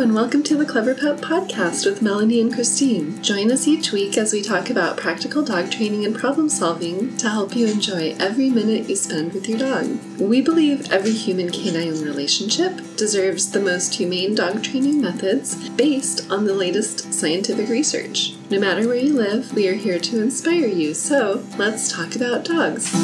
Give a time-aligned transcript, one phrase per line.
[0.00, 3.22] and welcome to the Clever Pup Podcast with Melanie and Christine.
[3.22, 7.30] Join us each week as we talk about practical dog training and problem solving to
[7.30, 9.98] help you enjoy every minute you spend with your dog.
[10.20, 16.44] We believe every human canine relationship deserves the most humane dog training methods based on
[16.44, 18.34] the latest scientific research.
[18.50, 22.44] No matter where you live, we are here to inspire you, so let's talk about
[22.44, 22.94] dogs.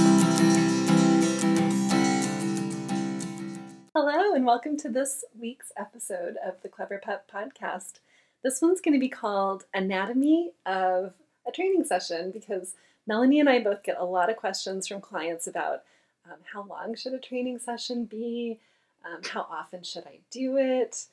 [4.52, 8.00] Welcome to this week's episode of the Clever Pup Podcast.
[8.44, 11.14] This one's going to be called Anatomy of
[11.48, 12.74] a Training Session because
[13.06, 15.84] Melanie and I both get a lot of questions from clients about
[16.26, 18.58] um, how long should a training session be,
[19.06, 21.06] um, how often should I do it,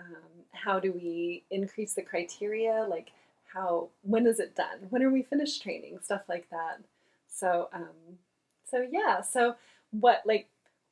[0.00, 3.10] um, how do we increase the criteria, like
[3.52, 6.80] how when is it done, when are we finished training, stuff like that.
[7.28, 8.16] So, um,
[8.64, 9.56] so yeah, so
[9.90, 10.48] what like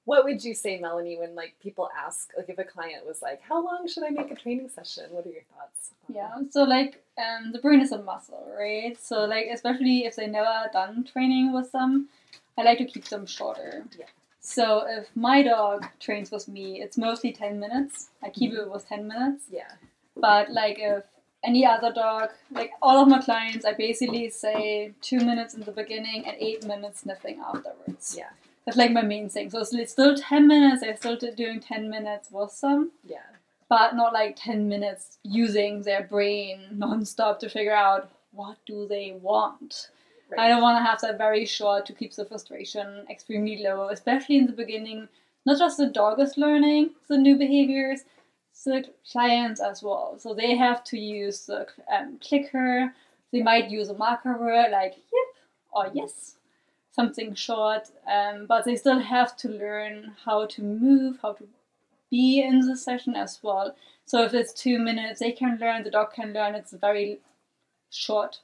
[0.07, 3.43] what would you say, Melanie, when like people ask, like if a client was like,
[3.43, 5.91] "How long should I make a training session?" What are your thoughts?
[6.09, 8.97] Yeah, so like um, the brain is a muscle, right?
[8.99, 12.09] So like especially if they never done training with them,
[12.57, 13.85] I like to keep them shorter.
[13.99, 14.07] Yeah.
[14.39, 18.11] So if my dog trains with me, it's mostly ten minutes.
[18.23, 18.61] I keep mm-hmm.
[18.61, 19.47] it with ten minutes.
[19.51, 19.73] Yeah.
[20.15, 21.03] But like if
[21.43, 25.73] any other dog, like all of my clients, I basically say two minutes in the
[25.73, 28.15] beginning and eight minutes sniffing afterwards.
[28.17, 28.31] Yeah.
[28.67, 29.49] That's like my main thing.
[29.49, 30.83] So it's still 10 minutes.
[30.83, 32.91] I started doing 10 minutes with some.
[33.05, 33.19] Yeah.
[33.69, 39.17] But not like 10 minutes using their brain nonstop to figure out what do they
[39.23, 39.91] want.
[40.29, 40.41] Right.
[40.41, 44.39] I don't want to have that very short to keep the frustration extremely low, especially
[44.39, 45.09] in the beginning.
[45.45, 48.05] Not just the dog is learning the new behaviors,
[48.65, 50.17] the clients as well.
[50.19, 52.93] So they have to use the um, clicker.
[53.33, 55.35] They might use a marker word like yep
[55.73, 56.36] or yes
[56.97, 61.47] something short, um, but they still have to learn how to move, how to
[62.11, 63.77] be in the session as well.
[64.07, 66.55] So if it's two minutes, they can learn, the dog can learn.
[66.55, 67.21] It's very
[67.91, 68.39] short,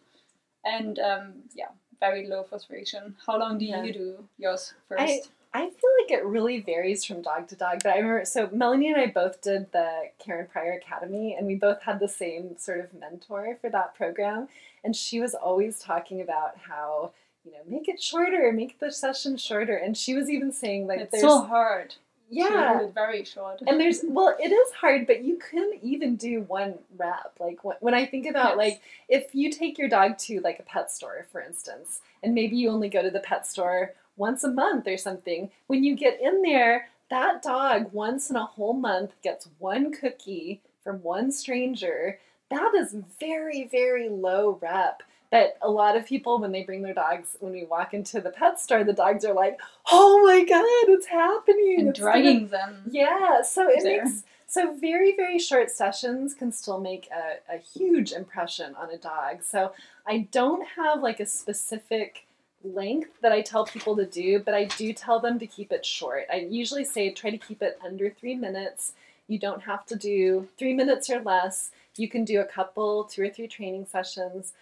[0.65, 3.17] and um, yeah, very low frustration.
[3.27, 3.83] How long do yeah.
[3.83, 5.01] you do yours first?
[5.01, 5.21] I,
[5.55, 8.89] I feel like it really varies from dog to dog, but I remember so Melanie
[8.89, 12.81] and I both did the Karen Pryor Academy, and we both had the same sort
[12.81, 14.49] of mentor for that program,
[14.85, 17.13] and she was always talking about how
[17.45, 19.77] you know, make it shorter, make the session shorter.
[19.77, 21.95] And she was even saying like, it's there's, so hard.
[22.35, 23.61] Yeah, very short.
[23.67, 27.35] And there's well, it is hard, but you can even do one rep.
[27.39, 28.57] Like when I think about yes.
[28.57, 32.57] like if you take your dog to like a pet store, for instance, and maybe
[32.57, 35.51] you only go to the pet store once a month or something.
[35.67, 40.63] When you get in there, that dog once in a whole month gets one cookie
[40.83, 42.19] from one stranger.
[42.51, 46.95] That is very very low rep that a lot of people when they bring their
[46.95, 49.59] dogs when we walk into the pet store the dogs are like
[49.91, 54.05] oh my god it's happening and it's dragging them yeah so it there.
[54.05, 58.99] makes so very very short sessions can still make a, a huge impression on a
[58.99, 59.43] dog.
[59.43, 59.73] So
[60.07, 62.27] i don't have like a specific
[62.63, 65.85] length that i tell people to do but i do tell them to keep it
[65.85, 66.27] short.
[66.31, 68.93] I usually say try to keep it under three minutes.
[69.29, 71.71] You don't have to do three minutes or less.
[71.97, 74.53] You can do a couple two or three training sessions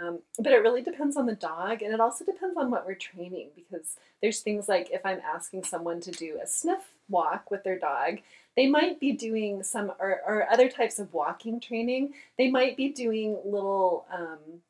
[0.00, 2.94] um, but it really depends on the dog, and it also depends on what we're
[2.94, 7.64] training because there's things like if I'm asking someone to do a sniff walk with
[7.64, 8.18] their dog,
[8.56, 12.14] they might be doing some or, or other types of walking training.
[12.36, 14.62] They might be doing little um,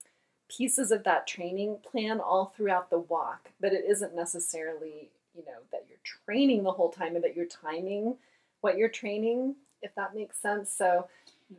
[0.49, 5.59] pieces of that training plan all throughout the walk, but it isn't necessarily you know
[5.73, 8.17] that you're training the whole time and that you're timing
[8.61, 10.73] what you're training, if that makes sense.
[10.73, 11.09] So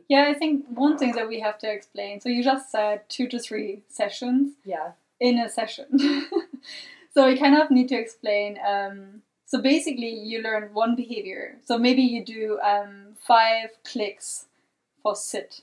[0.08, 2.20] yeah, I think one thing that we have to explain.
[2.20, 4.54] So you just said two to three sessions.
[4.64, 4.92] Yeah.
[5.20, 5.86] In a session.
[7.14, 8.58] so we kind of need to explain.
[8.66, 11.58] Um, so basically, you learn one behavior.
[11.64, 14.46] So maybe you do um, five clicks
[15.02, 15.62] for sit,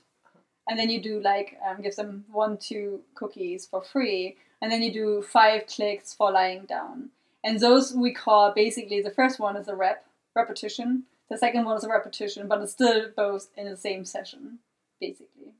[0.68, 4.82] and then you do like um, give them one two cookies for free, and then
[4.82, 7.10] you do five clicks for lying down.
[7.42, 10.04] And those we call basically the first one is a rep
[10.36, 11.04] repetition.
[11.30, 14.58] The second one is a repetition, but it's still both in the same session,
[15.00, 15.52] basically.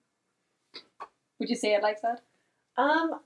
[1.39, 2.23] Would you say it like that?
[2.77, 3.21] Um,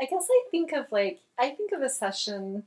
[0.00, 2.64] I guess I think of like I think of a session.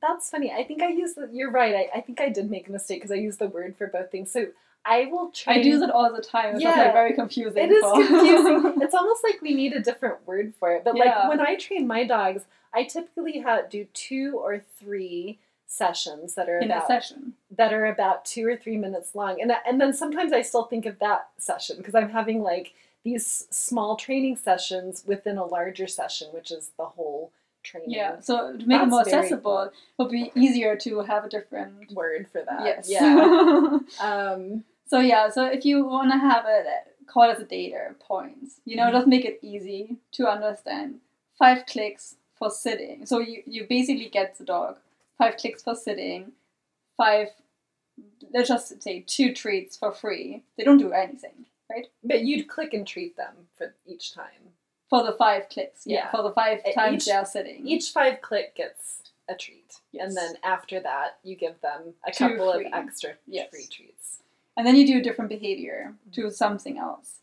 [0.00, 0.52] That's funny.
[0.52, 1.28] I think I use the.
[1.32, 1.74] You're right.
[1.74, 4.10] I, I think I did make a mistake because I used the word for both
[4.10, 4.30] things.
[4.30, 4.48] So
[4.84, 5.54] I will try.
[5.54, 6.54] I do that all the time.
[6.54, 7.64] It's yeah, like very confusing.
[7.64, 8.74] It is confusing.
[8.82, 10.84] it's almost like we need a different word for it.
[10.84, 11.04] But yeah.
[11.04, 12.42] like when I train my dogs,
[12.74, 17.72] I typically have, do two or three sessions that are in about, a session that
[17.72, 20.98] are about two or three minutes long, and and then sometimes I still think of
[21.00, 22.74] that session because I'm having like
[23.04, 27.32] these small training sessions within a larger session, which is the whole
[27.62, 27.90] training.
[27.90, 31.28] Yeah, so to make That's it more accessible, it would be easier to have a
[31.28, 32.64] different word for that.
[32.64, 32.88] Yes.
[32.90, 33.78] Yeah.
[34.00, 36.66] um, So yeah, so if you want to have it,
[37.06, 38.60] call it a data points.
[38.64, 38.92] You know, Mhm.
[38.92, 41.00] just make it easy to understand.
[41.38, 43.06] Five clicks for sitting.
[43.06, 44.76] So you, you basically get the dog.
[45.18, 46.32] Five clicks for sitting.
[46.96, 47.28] Five,
[48.32, 50.42] let's just say two treats for free.
[50.56, 51.86] They don't do anything, right?
[52.02, 54.52] But you'd click and treat them for each time.
[54.90, 56.04] For the five clicks, yeah.
[56.04, 56.10] Yeah.
[56.10, 57.66] For the five Uh, times each- they are sitting.
[57.66, 59.80] Each five click gets a treat.
[59.92, 60.08] Yes.
[60.08, 62.66] And then after that, you give them a Two couple free.
[62.66, 63.50] of extra Yes.
[63.50, 64.22] free treats.
[64.56, 67.20] And then you do a different behavior, do something else.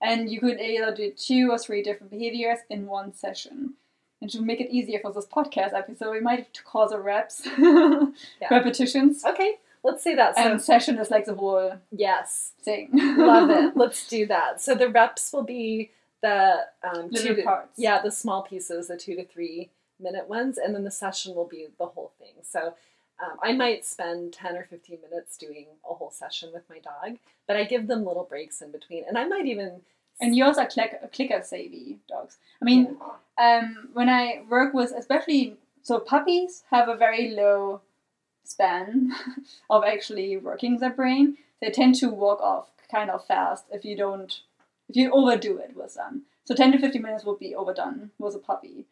[0.00, 3.74] And you could either do two or three different behaviors in one session.
[4.22, 6.98] And to make it easier for this podcast episode, we might have to call the
[7.00, 7.46] reps
[8.50, 9.24] repetitions.
[9.24, 10.36] Okay, let's say that.
[10.36, 12.90] So, And session is like the whole yes, thing.
[12.92, 13.72] love it.
[13.76, 14.60] Let's do that.
[14.60, 15.90] So the reps will be
[16.22, 17.72] the um, Little two to, parts.
[17.78, 21.46] yeah, the small pieces, the two to three minute ones, and then the session will
[21.48, 22.34] be the whole thing.
[22.42, 22.74] So
[23.24, 27.16] um, I might spend 10 or 15 minutes doing a whole session with my dog,
[27.46, 29.04] but I give them little breaks in between.
[29.08, 29.80] And I might even.
[30.20, 32.36] And yours are click, clicker savvy dogs.
[32.60, 32.96] I mean,
[33.38, 37.80] um, when I work with, especially, so puppies have a very low
[38.44, 39.12] span
[39.70, 41.38] of actually working their brain.
[41.60, 44.40] They tend to walk off kind of fast if you don't,
[44.88, 46.22] if you overdo it with them.
[46.44, 48.86] So 10 to 15 minutes would be overdone with a puppy.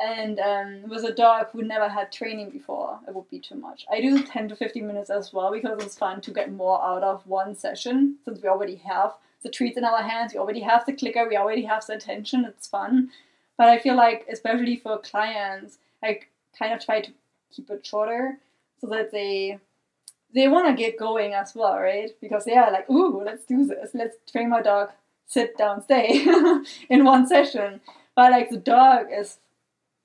[0.00, 3.84] And um, with a dog who never had training before, it would be too much.
[3.90, 7.02] I do 10 to 15 minutes as well because it's fun to get more out
[7.02, 10.84] of one session since we already have the treats in our hands, we already have
[10.84, 13.10] the clicker, we already have the attention, it's fun.
[13.56, 16.20] But I feel like, especially for clients, I
[16.58, 17.10] kind of try to
[17.50, 18.38] keep it shorter
[18.80, 19.58] so that they
[20.34, 22.10] they want to get going as well, right?
[22.20, 23.90] Because they are like, ooh, let's do this.
[23.94, 24.90] Let's train my dog
[25.28, 26.26] sit down, stay
[26.88, 27.80] in one session.
[28.16, 29.38] But like the dog is,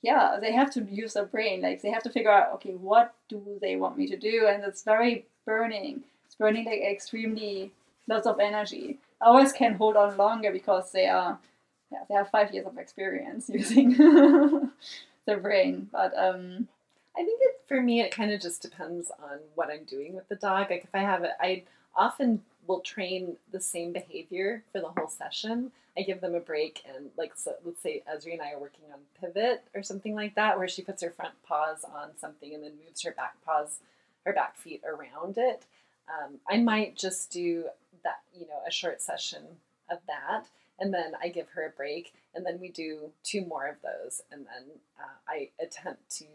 [0.03, 1.61] yeah, they have to use their brain.
[1.61, 4.47] Like they have to figure out, okay, what do they want me to do?
[4.47, 6.03] And it's very burning.
[6.25, 7.71] It's burning like extremely
[8.07, 8.99] lots of energy.
[9.25, 11.39] Ours can hold on longer because they are,
[11.89, 13.93] yeah, they have five years of experience using
[15.25, 15.87] their brain.
[15.89, 16.67] But um,
[17.15, 20.27] I think it, for me, it kind of just depends on what I'm doing with
[20.27, 20.69] the dog.
[20.69, 21.63] Like if I have it, I
[21.95, 25.71] often will train the same behavior for the whole session.
[25.97, 28.85] I give them a break and like so let's say Esri and I are working
[28.91, 32.63] on pivot or something like that, where she puts her front paws on something and
[32.63, 33.79] then moves her back paws,
[34.25, 35.63] her back feet around it.
[36.07, 37.65] Um, I might just do
[38.03, 39.43] that, you know, a short session
[39.89, 40.47] of that,
[40.79, 44.21] and then I give her a break, and then we do two more of those,
[44.31, 44.63] and then
[44.99, 46.25] uh, I attempt to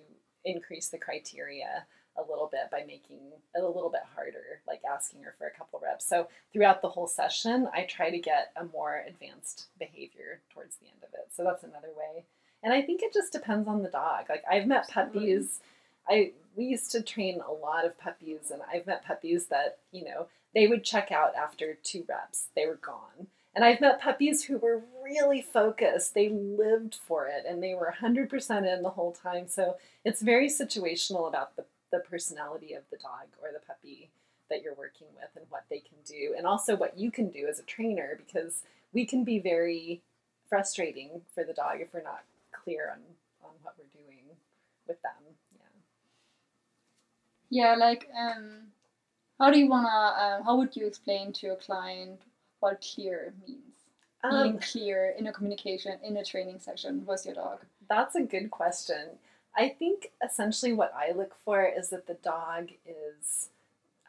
[0.45, 1.85] increase the criteria
[2.19, 3.19] a little bit by making
[3.55, 6.07] it a little bit harder, like asking her for a couple reps.
[6.07, 10.87] So throughout the whole session, I try to get a more advanced behavior towards the
[10.87, 11.29] end of it.
[11.35, 12.25] So that's another way.
[12.63, 14.27] And I think it just depends on the dog.
[14.29, 15.61] Like I've met puppies.
[16.09, 20.05] I we used to train a lot of puppies, and I've met puppies that you
[20.05, 22.49] know they would check out after two reps.
[22.57, 23.29] They were gone.
[23.55, 26.15] And I've met puppies who were really focused.
[26.15, 29.49] They lived for it and they were 100% in the whole time.
[29.49, 34.11] So it's very situational about the, the personality of the dog or the puppy
[34.51, 36.35] that you're working with and what they can do.
[36.37, 38.63] And also what you can do as a trainer because
[38.93, 40.03] we can be very
[40.49, 43.01] frustrating for the dog if we're not clear on,
[43.45, 44.25] on what we're doing
[44.87, 45.13] with them.
[47.51, 47.69] Yeah.
[47.69, 48.69] Yeah, like um,
[49.39, 49.89] how do you wanna?
[49.89, 52.21] Um, how would you explain to your client
[52.61, 53.63] what clear means?
[54.23, 57.61] Being Um, clear in a communication in a training session with your dog.
[57.89, 59.19] That's a good question.
[59.59, 63.49] I think essentially what I look for is that the dog is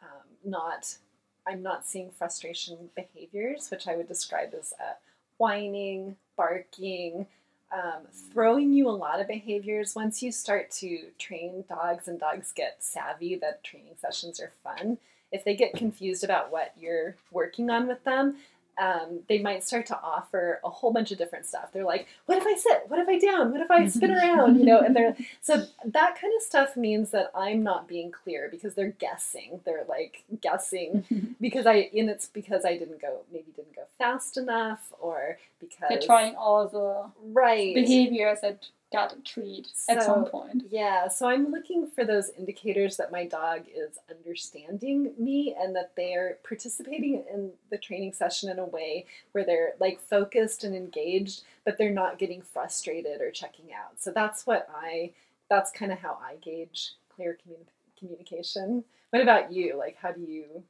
[0.00, 0.96] um, not,
[1.44, 4.92] I'm not seeing frustration behaviors, which I would describe as uh,
[5.38, 7.26] whining, barking,
[7.72, 8.02] um,
[8.32, 9.96] throwing you a lot of behaviors.
[9.96, 14.98] Once you start to train dogs and dogs get savvy that training sessions are fun,
[15.32, 18.36] if they get confused about what you're working on with them,
[18.78, 21.70] um, they might start to offer a whole bunch of different stuff.
[21.72, 22.84] They're like, "What if I sit?
[22.88, 23.52] What if I down?
[23.52, 27.10] What if I spin around?" You know, and they're so that kind of stuff means
[27.10, 29.60] that I'm not being clear because they're guessing.
[29.64, 34.36] They're like guessing because I and it's because I didn't go maybe didn't go fast
[34.36, 40.24] enough or because They're trying all the right behaviors that got a treat at some
[40.24, 40.64] point.
[40.68, 45.92] Yeah, so I'm looking for those indicators that my dog is understanding me and that
[45.96, 51.42] they're participating in the training session in a way where they're like focused and engaged,
[51.64, 54.00] but they're not getting frustrated or checking out.
[54.00, 55.12] So that's what I,
[55.48, 57.66] that's kind of how I gauge clear commun-
[57.98, 58.84] communication.
[59.10, 59.76] What about you?
[59.78, 60.64] Like, how do you?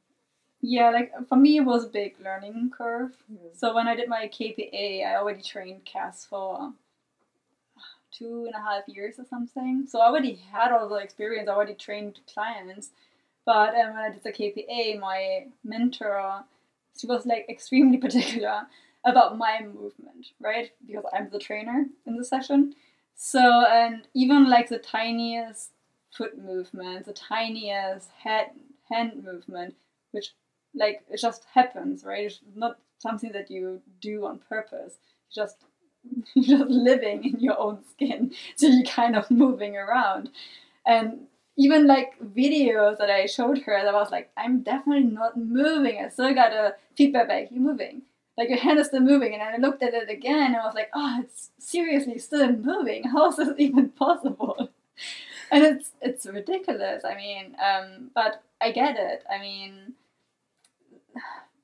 [0.63, 3.15] Yeah, like for me it was a big learning curve.
[3.27, 3.47] Hmm.
[3.53, 6.71] So when I did my KPA, I already trained Cass for
[8.11, 9.85] two and a half years or something.
[9.87, 11.49] So I already had all the experience.
[11.49, 12.91] I already trained clients,
[13.45, 16.43] But um, when I did the KPA, my mentor,
[16.97, 18.63] she was like extremely particular
[19.05, 20.71] about my movement, right?
[20.85, 22.75] Because I'm the trainer in the session.
[23.15, 25.71] So, and even like the tiniest
[26.11, 28.51] foot movement, the tiniest head
[28.89, 29.75] hand movement,
[30.11, 30.33] which
[30.75, 32.25] like it just happens, right?
[32.25, 34.97] It's not something that you do on purpose.
[35.27, 35.65] It's just
[36.41, 40.29] just living in your own skin, so you're kind of moving around.
[40.85, 41.21] And
[41.57, 46.03] even like videos that I showed her, that was like, I'm definitely not moving.
[46.03, 47.47] I still got a feedback back.
[47.51, 48.01] You're moving.
[48.37, 49.33] Like your hand is still moving.
[49.33, 53.03] And I looked at it again and I was like, oh, it's seriously still moving.
[53.11, 54.71] How is this even possible?
[55.51, 57.03] and it's it's ridiculous.
[57.03, 59.23] I mean, um, but I get it.
[59.29, 59.93] I mean,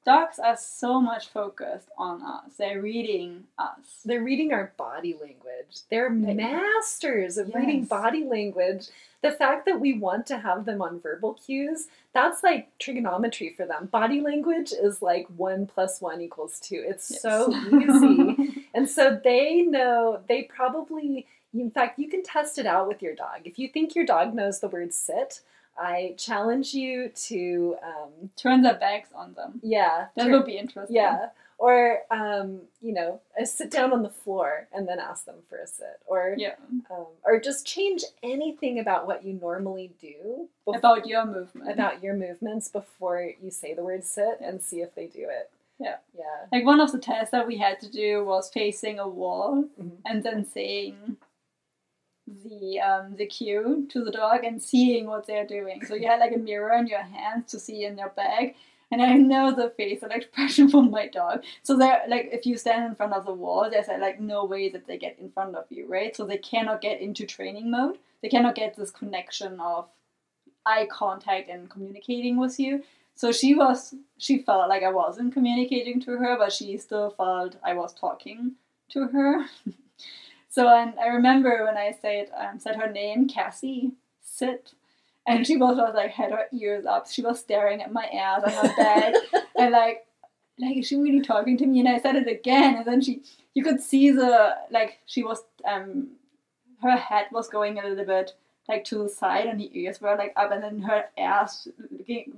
[0.08, 2.54] dogs are so much focused on us.
[2.58, 4.00] They're reading us.
[4.06, 5.82] They're reading our body language.
[5.92, 7.56] They're masters of yes.
[7.58, 8.88] reading body language.
[9.22, 13.66] The fact that we want to have them on verbal cues, that's like trigonometry for
[13.66, 13.88] them.
[13.88, 16.82] Body language is like one plus one equals two.
[16.88, 17.22] It's yes.
[17.22, 18.66] so easy.
[18.74, 23.14] and so they know, they probably, in fact, you can test it out with your
[23.14, 23.42] dog.
[23.44, 25.42] If you think your dog knows the word sit,
[25.80, 29.60] I challenge you to um, turn the bags on them.
[29.62, 30.96] Yeah, that turn, would be interesting.
[30.96, 35.58] Yeah, or um, you know, sit down on the floor and then ask them for
[35.58, 36.56] a sit, or yeah,
[36.92, 42.04] um, or just change anything about what you normally do before, about your movement, about
[42.04, 45.50] your movements before you say the word sit, and see if they do it.
[45.80, 46.48] Yeah, yeah.
[46.52, 49.96] Like one of the tests that we had to do was facing a wall mm-hmm.
[50.06, 51.18] and then saying
[52.28, 55.86] the um, the cue to the dog and seeing what they're doing.
[55.86, 58.56] So you had like a mirror in your hands to see in their bag.
[58.90, 61.44] And I know the facial expression from my dog.
[61.64, 64.70] So they're like, if you stand in front of the wall, there's like no way
[64.70, 66.16] that they get in front of you, right?
[66.16, 67.98] So they cannot get into training mode.
[68.22, 69.88] They cannot get this connection of
[70.66, 72.84] eye contact and communicating with you.
[73.16, 77.56] So she was, she felt like I wasn't communicating to her, but she still felt
[77.64, 78.54] I was talking
[78.90, 79.46] to her.
[80.58, 83.92] So and I remember when I said um, said her name, Cassie,
[84.24, 84.74] sit.
[85.28, 87.08] And she was, was like had her ears up.
[87.08, 89.14] She was staring at my ass on her bed
[89.60, 90.08] and like
[90.58, 91.82] like is she really talking to me?
[91.82, 93.22] And I said it again and then she
[93.54, 96.08] you could see the like she was um
[96.82, 98.34] her head was going a little bit
[98.68, 101.68] like to the side and the ears were like up and then her ass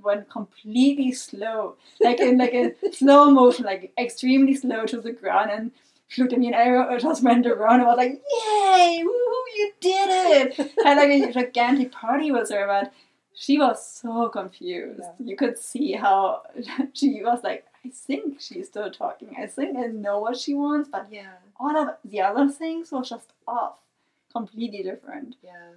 [0.02, 5.50] went completely slow like in like a slow motion like extremely slow to the ground
[5.50, 5.70] and
[6.10, 9.04] she looked at me and I just went around and was like, Yay!
[9.04, 10.72] Woohoo, you did it!
[10.84, 12.92] I had like a gigantic party with her, but
[13.32, 14.98] she was so confused.
[15.00, 15.12] Yeah.
[15.24, 16.42] You could see how
[16.94, 19.36] she was like, I think she's still talking.
[19.38, 21.34] I think I know what she wants, but yeah.
[21.60, 23.78] all of the other things was just off.
[24.32, 25.36] Completely different.
[25.44, 25.74] Yeah.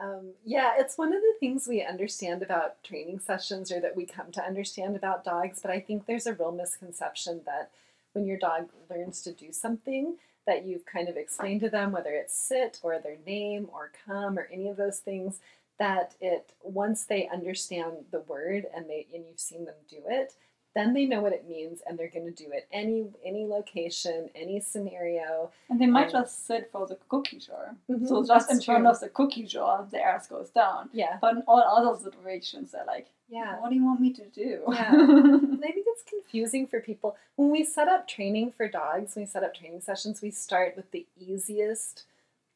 [0.00, 4.06] Um, yeah, it's one of the things we understand about training sessions or that we
[4.06, 7.70] come to understand about dogs, but I think there's a real misconception that
[8.12, 12.10] when your dog learns to do something that you've kind of explained to them, whether
[12.10, 15.40] it's sit or their name or come or any of those things,
[15.78, 20.34] that it once they understand the word and they and you've seen them do it,
[20.74, 24.30] then they know what it means and they're going to do it any any location
[24.34, 25.50] any scenario.
[25.68, 27.74] And they might and, just sit for the cookie jar.
[27.90, 28.90] Mm-hmm, so just in front true.
[28.90, 30.90] of the cookie jar the air goes down.
[30.92, 31.18] Yeah.
[31.20, 33.60] But in all other situations they're like yeah.
[33.60, 34.62] What do you want me to do?
[34.72, 34.90] Yeah.
[34.92, 37.16] I think it's confusing for people.
[37.36, 40.74] When we set up training for dogs when we set up training sessions we start
[40.76, 42.04] with the easiest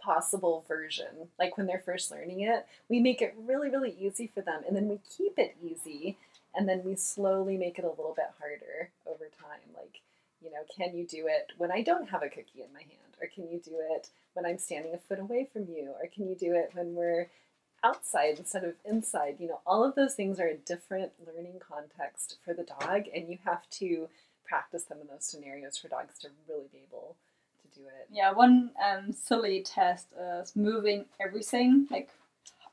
[0.00, 1.28] possible version.
[1.38, 4.76] Like when they're first learning it we make it really really easy for them and
[4.76, 6.16] then we keep it easy
[6.56, 9.74] and then we slowly make it a little bit harder over time.
[9.76, 10.00] Like
[10.44, 13.16] you know can you do it when i don't have a cookie in my hand?
[13.20, 15.92] Or can you do it when i'm standing a foot away from you?
[16.00, 17.28] Or can you do it when we're
[17.82, 19.36] outside instead of inside?
[19.38, 23.28] You know all of those things are a different learning context for the dog and
[23.28, 24.08] you have to
[24.46, 27.16] practice them in those scenarios for dogs to really be able
[27.62, 28.08] to do it.
[28.12, 30.08] Yeah one um, silly test
[30.42, 32.10] is moving everything like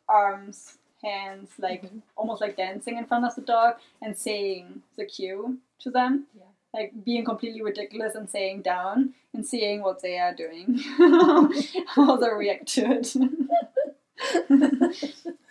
[0.10, 2.00] arms hands, like mm-hmm.
[2.16, 6.28] almost like dancing in front of the dog and saying the cue to them.
[6.36, 6.44] Yeah.
[6.74, 10.80] Like being completely ridiculous and saying down and seeing what they are doing.
[11.88, 13.14] How they react to it.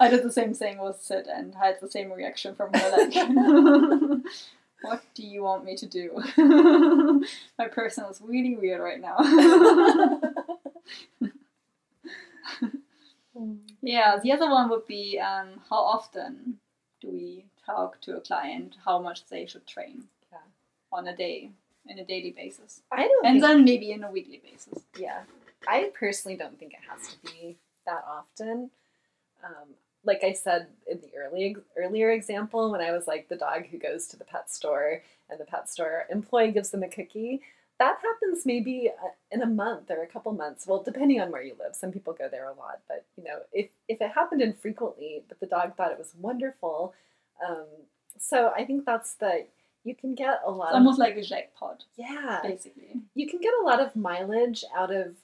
[0.00, 3.14] I did the same thing with sit and had the same reaction from her like
[4.82, 6.22] What do you want me to do?
[7.58, 9.18] My person is really weird right now.
[13.82, 16.58] Yeah, the other one would be um, how often
[17.00, 20.38] do we talk to a client how much they should train yeah.
[20.92, 21.50] on a day,
[21.86, 22.82] in a daily basis.
[22.92, 23.26] I don't.
[23.26, 24.82] And then maybe in a weekly basis.
[24.98, 25.20] Yeah,
[25.66, 27.56] I personally don't think it has to be
[27.86, 28.70] that often.
[29.44, 33.66] Um, like I said in the early earlier example, when I was like the dog
[33.66, 37.42] who goes to the pet store and the pet store employee gives them a cookie,
[37.80, 40.66] that happens maybe uh, in a month or a couple months.
[40.66, 43.40] Well, depending on where you live, some people go there a lot, but you know,
[43.52, 46.94] if if it happened infrequently, but the dog thought it was wonderful,
[47.46, 47.66] um,
[48.18, 49.46] so I think that's the
[49.82, 50.68] you can get a lot.
[50.68, 51.84] It's almost like a jackpot.
[51.96, 53.00] Yeah, basically.
[53.14, 55.14] You can get a lot of mileage out of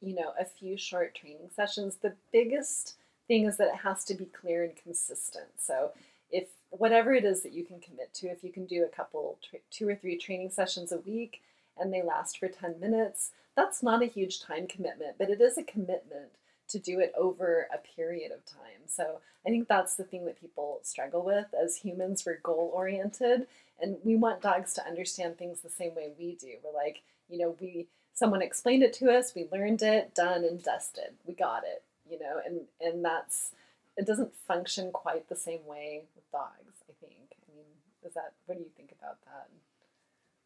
[0.00, 1.96] you know a few short training sessions.
[1.96, 2.96] The biggest
[3.28, 5.48] thing is that it has to be clear and consistent.
[5.58, 5.90] So
[6.30, 9.38] if whatever it is that you can commit to, if you can do a couple,
[9.70, 11.42] two or three training sessions a week,
[11.78, 15.56] and they last for ten minutes, that's not a huge time commitment, but it is
[15.58, 16.32] a commitment
[16.68, 18.86] to do it over a period of time.
[18.86, 21.46] So I think that's the thing that people struggle with.
[21.54, 23.46] As humans, we're goal oriented
[23.80, 26.54] and we want dogs to understand things the same way we do.
[26.64, 30.62] We're like, you know, we someone explained it to us, we learned it, done and
[30.62, 31.14] dusted.
[31.26, 33.52] We got it, you know, and and that's
[33.96, 37.36] it doesn't function quite the same way with dogs, I think.
[37.48, 37.66] I mean,
[38.04, 39.48] is that what do you think about that?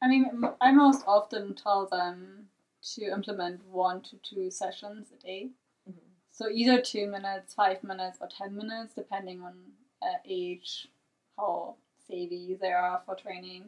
[0.02, 2.48] I mean, I most often tell them
[2.94, 5.50] to implement one to two sessions a day.
[5.88, 5.98] Mm-hmm.
[6.30, 9.54] So either two minutes, five minutes, or ten minutes, depending on
[10.02, 10.88] uh, age,
[11.36, 11.74] how
[12.08, 13.64] savvy they are for training.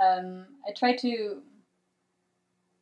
[0.00, 1.42] Um, I try to,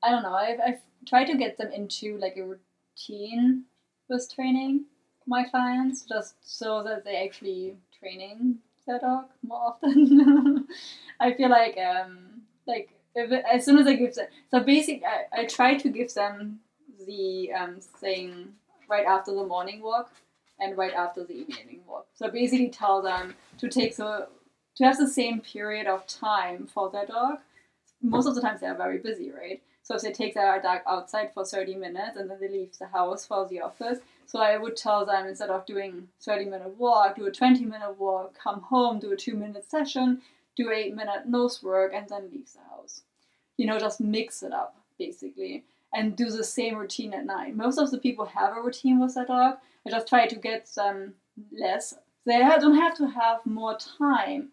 [0.02, 3.64] I don't know, I've, I've tried to get them into like a routine
[4.08, 4.84] with training
[5.26, 10.68] my clients just so that they actually training their dog more often.
[11.20, 12.25] I feel like um,
[12.66, 16.12] like if as soon as I give them so basically I, I try to give
[16.14, 16.60] them
[17.06, 18.54] the um, thing
[18.88, 20.10] right after the morning walk
[20.58, 22.06] and right after the evening walk.
[22.14, 24.28] So I basically tell them to take the
[24.76, 27.38] to have the same period of time for their dog.
[28.02, 29.62] Most of the times they are very busy, right?
[29.82, 32.86] So if they take their dog outside for 30 minutes and then they leave the
[32.88, 37.16] house for the office, so I would tell them instead of doing 30 minute walk,
[37.16, 40.20] do a 20 minute walk, come home, do a two minute session,
[40.56, 43.02] do eight minute nose work, and then leave the house.
[43.56, 45.64] You know, just mix it up basically
[45.94, 47.56] and do the same routine at night.
[47.56, 49.58] Most of the people have a routine with their dog.
[49.86, 51.14] I just try to get them
[51.52, 51.94] less.
[52.24, 54.50] They don't have to have more time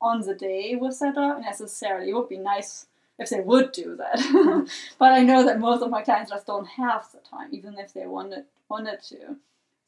[0.00, 2.10] on the day with their dog necessarily.
[2.10, 2.86] It would be nice
[3.18, 4.68] if they would do that.
[4.98, 7.92] But I know that most of my clients just don't have the time, even if
[7.92, 9.36] they wanted wanted to.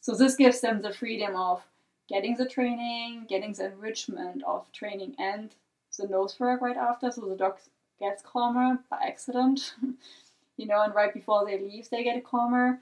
[0.00, 1.62] So this gives them the freedom of
[2.12, 5.54] getting the training, getting the enrichment of training and
[5.98, 7.56] the nose work right after, so the dog
[7.98, 9.74] gets calmer by accident.
[10.56, 12.78] you know, and right before they leave, they get calmer,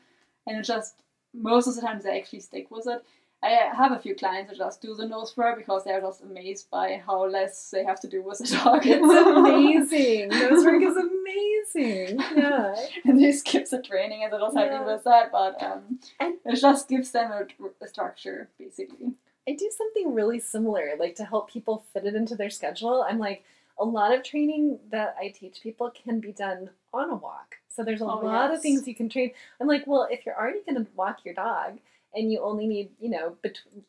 [0.47, 0.97] and just
[1.33, 3.05] most of the times they actually stick with it.
[3.43, 6.71] I have a few clients that just do the nose work because they're just amazed
[6.71, 8.83] by how less they have to do with the dog.
[8.85, 10.29] It's amazing.
[10.29, 12.19] nose work is amazing.
[12.37, 12.75] Yeah.
[13.05, 16.89] and they skip the training and they're just happy with that, but um, it just
[16.89, 19.15] gives them a, a structure, basically.
[19.49, 23.05] I do something really similar, like to help people fit it into their schedule.
[23.09, 23.43] I'm like,
[23.79, 27.57] a lot of training that I teach people can be done on a walk.
[27.69, 28.57] So there's a oh, lot yes.
[28.57, 29.33] of things you can train.
[29.59, 31.79] I'm like, well, if you're already going to walk your dog,
[32.15, 33.85] and you only need, you know, between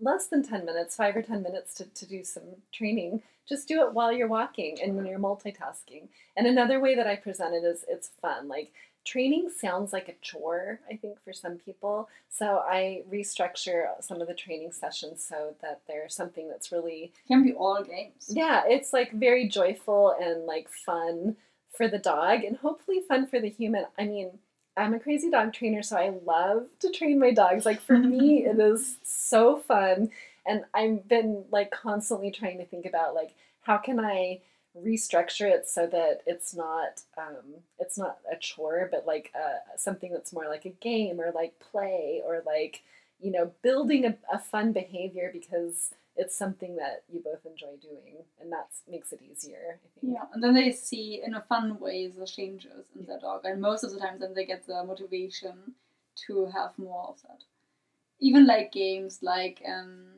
[0.00, 3.82] less than 10 minutes, five or 10 minutes to, to do some training, just do
[3.82, 6.08] it while you're walking and when you're multitasking.
[6.36, 8.46] And another way that I present it is it's fun.
[8.46, 8.72] Like
[9.04, 12.08] training sounds like a chore, I think, for some people.
[12.28, 17.42] So I restructure some of the training sessions so that there's something that's really can
[17.42, 18.26] be all games.
[18.28, 21.36] Yeah, it's like very joyful and like fun
[21.74, 23.86] for the dog and hopefully fun for the human.
[23.98, 24.38] I mean,
[24.78, 27.66] I'm a crazy dog trainer, so I love to train my dogs.
[27.66, 30.10] Like for me, it is so fun,
[30.46, 34.40] and I've been like constantly trying to think about like how can I
[34.76, 40.12] restructure it so that it's not um, it's not a chore, but like uh, something
[40.12, 42.82] that's more like a game or like play or like
[43.20, 48.16] you know building a, a fun behavior because it's something that you both enjoy doing,
[48.40, 49.58] and that makes it easier.
[49.70, 50.14] I think.
[50.14, 53.60] Yeah, and then they see in a fun way the changes in their dog, and
[53.60, 55.74] most of the time, then they get the motivation
[56.26, 57.44] to have more of that.
[58.20, 60.08] Even like games, like um,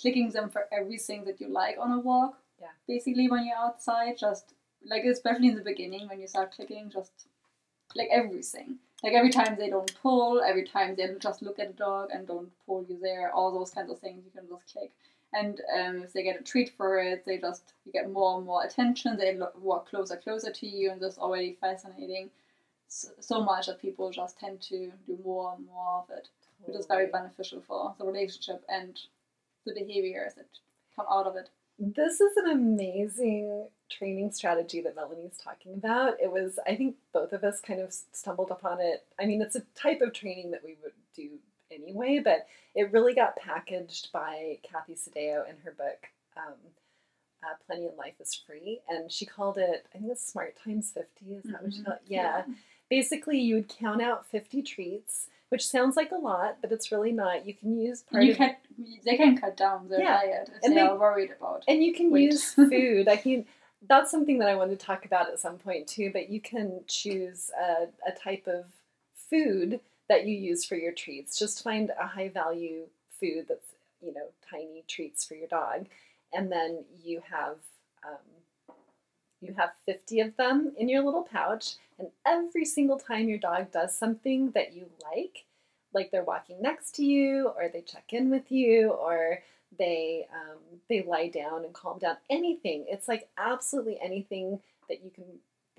[0.00, 2.38] clicking them for everything that you like on a walk.
[2.58, 2.68] Yeah.
[2.88, 4.54] Basically, when you're outside, just
[4.86, 7.12] like especially in the beginning when you start clicking, just
[7.94, 8.78] like everything.
[9.02, 12.26] Like every time they don't pull, every time they just look at a dog and
[12.26, 14.92] don't pull you there, all those kinds of things you can just click
[15.32, 18.64] and um, if they get a treat for it, they just get more and more
[18.64, 19.16] attention.
[19.16, 22.30] They look, walk closer, closer to you, and that's already fascinating
[22.90, 26.28] so, so, much that people just tend to do more and more of it,
[26.64, 28.98] which is very beneficial for the relationship and
[29.64, 30.48] the behaviors that
[30.96, 31.50] come out of it.
[31.78, 36.20] This is an amazing training strategy that Melanie's talking about.
[36.20, 39.04] It was, I think, both of us kind of stumbled upon it.
[39.20, 41.38] I mean, it's a type of training that we would do
[41.72, 46.06] anyway, but it really got packaged by Kathy Sdao in her book.
[46.36, 46.54] Um,
[47.42, 50.92] uh, Plenty in Life is Free, and she called it, I think it's Smart Times
[50.92, 51.24] 50.
[51.34, 51.64] Is that mm-hmm.
[51.64, 52.02] what she called it?
[52.06, 52.42] Yeah.
[52.46, 52.54] yeah.
[52.88, 57.12] Basically, you would count out 50 treats, which sounds like a lot, but it's really
[57.12, 57.46] not.
[57.46, 58.56] You can use part you of, can,
[59.04, 60.20] They can cut down their yeah.
[60.20, 62.32] diet if and they, are worried about And you can weight.
[62.32, 63.08] use food.
[63.08, 63.46] I can
[63.88, 66.10] that's something that I want to talk about at some point too.
[66.12, 68.64] But you can choose a, a type of
[69.30, 71.38] food that you use for your treats.
[71.38, 72.82] Just find a high value
[73.18, 73.68] food that's
[74.02, 75.86] you know tiny treats for your dog,
[76.34, 77.56] and then you have
[78.06, 78.18] um,
[79.40, 81.76] you have 50 of them in your little pouch.
[81.98, 85.44] And every single time your dog does something that you like
[85.92, 89.40] like they're walking next to you or they check in with you or
[89.78, 92.16] they um, they lie down and calm down.
[92.28, 92.86] Anything.
[92.88, 95.24] It's like absolutely anything that you can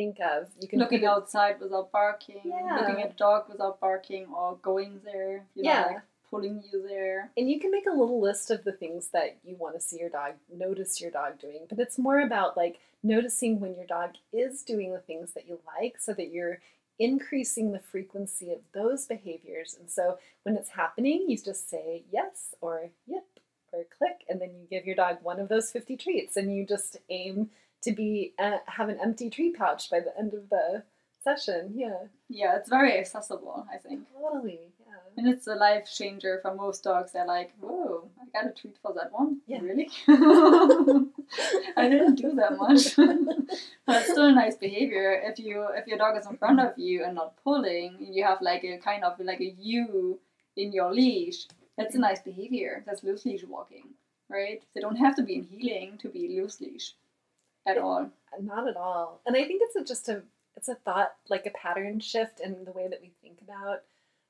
[0.01, 2.77] think of you can looking outside without barking yeah.
[2.79, 6.87] looking at a dog without barking or going there you know, yeah like pulling you
[6.87, 7.29] there.
[7.37, 9.99] And you can make a little list of the things that you want to see
[9.99, 11.67] your dog, notice your dog doing.
[11.69, 15.59] But it's more about like noticing when your dog is doing the things that you
[15.79, 16.59] like so that you're
[16.97, 19.75] increasing the frequency of those behaviors.
[19.79, 23.25] And so when it's happening, you just say yes or yep
[23.73, 26.65] or click, and then you give your dog one of those 50 treats and you
[26.65, 27.49] just aim
[27.83, 30.83] to be uh, have an empty treat pouch by the end of the
[31.23, 31.73] session.
[31.75, 31.97] Yeah.
[32.29, 34.01] Yeah, it's very accessible, I think.
[34.13, 34.59] Totally.
[34.79, 34.93] Yeah.
[35.17, 37.11] And it's a life changer for most dogs.
[37.11, 39.41] They're like, whoa, I got a treat for that one.
[39.47, 39.59] Yeah.
[39.61, 39.89] Really?
[41.77, 42.95] I didn't do that much.
[43.85, 45.21] but it's still a nice behavior.
[45.23, 48.41] If you if your dog is in front of you and not pulling, you have
[48.41, 50.19] like a kind of like a U
[50.57, 52.83] in your leash, that's a nice behavior.
[52.85, 53.85] That's loose leash walking,
[54.29, 54.61] right?
[54.73, 56.93] They don't have to be in heeling to be loose leash
[57.65, 58.09] at all.
[58.39, 59.21] Not at all.
[59.25, 60.23] And I think it's a, just a
[60.55, 63.81] it's a thought like a pattern shift in the way that we think about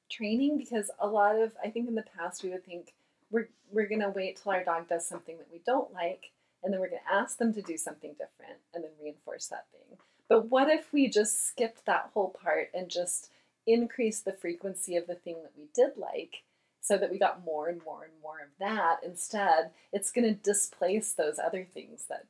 [0.10, 2.94] training because a lot of I think in the past we would think
[3.32, 6.32] we're we're gonna wait till our dog does something that we don't like
[6.64, 9.98] and then we're gonna ask them to do something different and then reinforce that thing.
[10.28, 13.32] But what if we just skipped that whole part and just
[13.68, 16.44] increased the frequency of the thing that we did like
[16.82, 21.14] so that we got more and more and more of that instead it's to displace
[21.14, 22.26] those other things that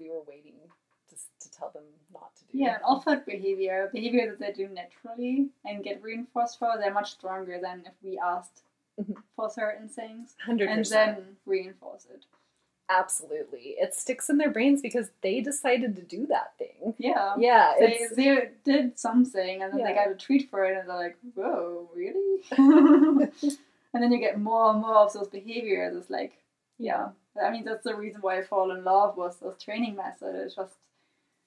[0.00, 0.54] we were waiting
[1.10, 2.58] to, to tell them not to do.
[2.58, 7.12] Yeah, and offered behavior, behavior that they do naturally and get reinforced for, they're much
[7.12, 8.62] stronger than if we asked
[9.00, 9.12] mm-hmm.
[9.36, 10.68] for certain things 100%.
[10.68, 12.24] and then reinforce it.
[12.90, 13.76] Absolutely.
[13.78, 16.94] It sticks in their brains because they decided to do that thing.
[16.98, 17.34] Yeah.
[17.38, 17.74] Yeah.
[17.78, 19.86] They, they did something and then yeah.
[19.86, 22.40] they got a treat for it and they're like, whoa, really?
[23.94, 25.96] and then you get more and more of those behaviors.
[25.96, 26.32] It's like,
[26.78, 27.10] yeah.
[27.42, 30.34] I mean, that's the reason why I fall in love with this training method.
[30.34, 30.74] It's just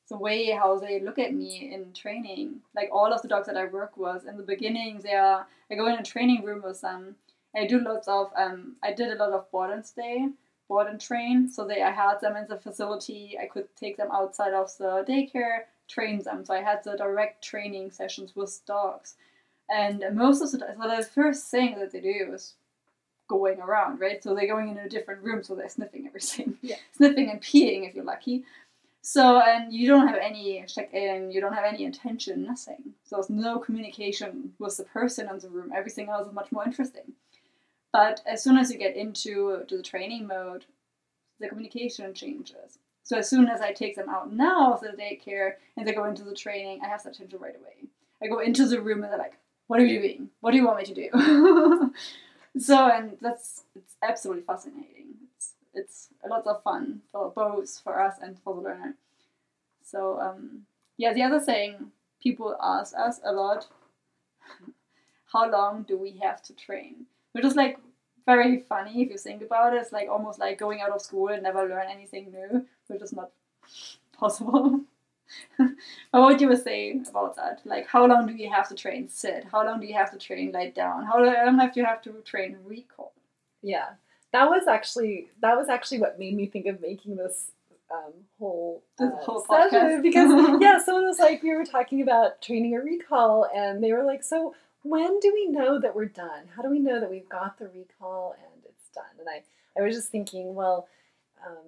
[0.09, 2.61] the way how they look at me in training.
[2.75, 5.75] Like all of the dogs that I work with in the beginning, they are I
[5.75, 7.15] go in a training room with them.
[7.55, 10.27] I do lots of um I did a lot of board and stay,
[10.67, 11.49] board and train.
[11.49, 13.37] So they I had them in the facility.
[13.41, 16.45] I could take them outside of the daycare, train them.
[16.45, 19.15] So I had the direct training sessions with dogs.
[19.69, 22.55] And most of the so the first thing that they do is
[23.27, 24.23] going around, right?
[24.23, 26.57] So they're going in a different room, so they're sniffing everything.
[26.61, 26.75] Yeah.
[26.97, 28.43] Sniffing and peeing if you're lucky.
[29.01, 32.93] So, and you don't have any check in, you don't have any intention, nothing.
[33.03, 35.73] So, there's no communication with the person in the room.
[35.75, 37.13] Everything else is much more interesting.
[37.91, 40.65] But as soon as you get into to the training mode,
[41.39, 42.79] the communication changes.
[43.03, 46.05] So, as soon as I take them out now of the daycare and they go
[46.05, 47.89] into the training, I have that attention right away.
[48.21, 49.33] I go into the room and they're like,
[49.67, 50.29] What are you doing?
[50.39, 51.93] What do you want me to do?
[52.57, 57.99] so, and that's it's absolutely fascinating it's it's a lot of fun for both for
[57.99, 58.95] us and for the learner.
[59.83, 60.63] So um,
[60.97, 63.67] yeah, the other thing people ask us a lot:
[65.33, 67.05] how long do we have to train?
[67.31, 67.79] Which is like
[68.25, 69.81] very funny if you think about it.
[69.81, 73.13] It's like almost like going out of school and never learn anything new, which is
[73.13, 73.31] not
[74.17, 74.81] possible.
[76.11, 77.61] What do you say about that?
[77.65, 79.45] Like, how long do you have to train sit?
[79.51, 81.05] How long do you have to train lie down?
[81.05, 83.13] How long do you have to train recall?
[83.61, 83.89] Yeah,
[84.31, 87.51] that was actually that was actually what made me think of making this
[87.91, 92.75] um, whole, uh, whole session because yeah, someone was like, we were talking about training
[92.75, 96.43] a recall, and they were like, so when do we know that we're done?
[96.55, 99.05] How do we know that we've got the recall and it's done?
[99.19, 99.43] And I,
[99.79, 100.87] I was just thinking, well,
[101.45, 101.63] um,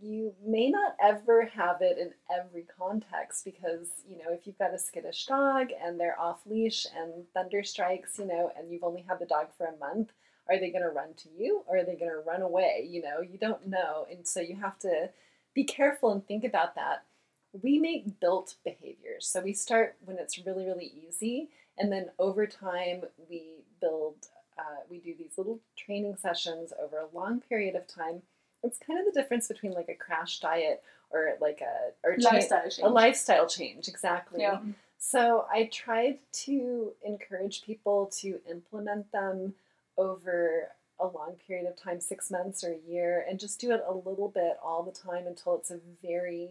[0.00, 4.74] you may not ever have it in every context because you know if you've got
[4.74, 9.04] a skittish dog and they're off leash and thunder strikes, you know, and you've only
[9.08, 10.10] had the dog for a month
[10.48, 12.86] are they going to run to you or are they going to run away?
[12.88, 14.06] You know, you don't know.
[14.10, 15.10] And so you have to
[15.54, 17.04] be careful and think about that.
[17.52, 19.26] We make built behaviors.
[19.26, 21.48] So we start when it's really, really easy.
[21.76, 24.16] And then over time, we build
[24.58, 28.22] uh, we do these little training sessions over a long period of time.
[28.62, 32.62] It's kind of the difference between like a crash diet or like a or Lifestyle
[32.62, 32.78] change.
[32.82, 34.40] a lifestyle change exactly.
[34.40, 34.60] Yeah.
[34.98, 39.54] So I tried to encourage people to implement them
[39.96, 40.68] over
[41.00, 43.94] a long period of time, six months or a year, and just do it a
[43.94, 46.50] little bit all the time until it's a very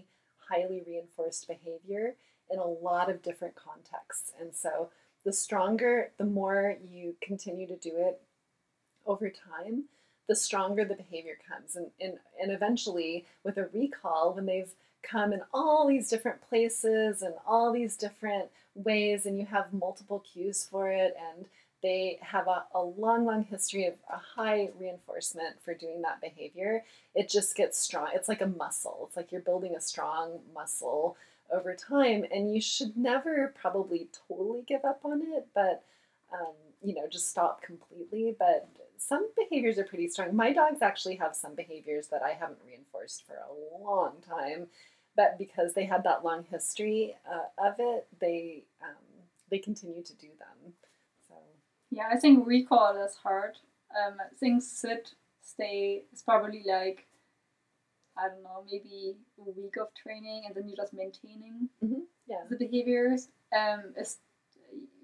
[0.49, 2.15] highly reinforced behavior
[2.49, 4.31] in a lot of different contexts.
[4.39, 4.89] And so
[5.25, 8.21] the stronger, the more you continue to do it
[9.05, 9.83] over time,
[10.27, 11.75] the stronger the behavior comes.
[11.75, 14.71] And, and, and eventually, with a recall, when they've
[15.03, 20.23] come in all these different places and all these different ways, and you have multiple
[20.31, 21.45] cues for it, and
[21.81, 26.83] they have a, a long, long history of a high reinforcement for doing that behavior,
[27.15, 28.09] it just gets strong.
[28.13, 29.05] It's like a muscle.
[29.07, 31.15] It's like you're building a strong muscle
[31.51, 35.83] over time, and you should never probably totally give up on it, but
[36.33, 38.35] um, you know, just stop completely.
[38.37, 40.35] But some behaviors are pretty strong.
[40.35, 44.67] My dogs actually have some behaviors that I haven't reinforced for a long time,
[45.15, 49.03] but because they had that long history uh, of it, they um,
[49.49, 50.73] they continue to do them.
[51.27, 51.35] So
[51.91, 53.57] Yeah, I think recall is hard.
[53.95, 56.03] Um, things sit, stay.
[56.11, 57.07] It's probably like,
[58.17, 61.69] I don't know, maybe a week of training, and then you're just maintaining
[62.27, 63.29] yeah, the behaviors.
[63.57, 64.17] Um, is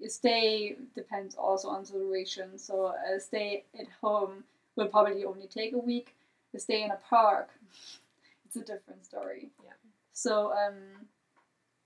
[0.08, 2.58] stay depends also on the duration.
[2.58, 4.44] So a stay at home
[4.76, 6.14] will probably only take a week.
[6.54, 7.50] A stay in a park,
[8.46, 9.50] it's a different story.
[9.64, 9.72] Yeah.
[10.12, 11.06] So um,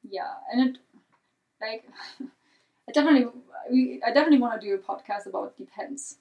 [0.09, 0.78] yeah, and it
[1.61, 1.85] like
[2.88, 3.28] I definitely
[3.70, 6.18] we I definitely want to do a podcast about depends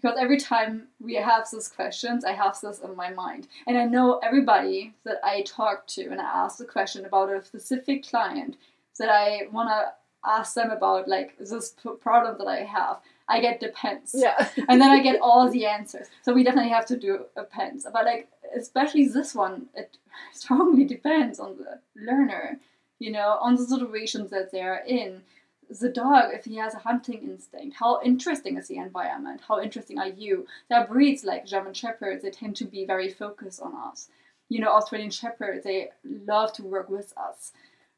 [0.00, 3.84] because every time we have these questions, I have this in my mind, and I
[3.86, 8.56] know everybody that I talk to and I ask the question about a specific client
[8.98, 9.92] that I want to
[10.26, 12.98] ask them about like this p- problem that I have.
[13.28, 16.06] I get depends yeah, and then I get all the answers.
[16.22, 17.86] So we definitely have to do a pens.
[17.92, 19.96] But like especially this one, it
[20.32, 22.58] strongly depends on the learner,
[22.98, 25.22] you know, on the situations that they are in.
[25.68, 29.40] The dog, if he has a hunting instinct, how interesting is the environment?
[29.48, 30.46] How interesting are you?
[30.68, 34.08] There are breeds like German Shepherds, they tend to be very focused on us.
[34.48, 37.50] You know, Australian Shepherds, they love to work with us.